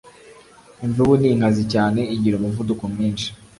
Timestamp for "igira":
2.15-2.35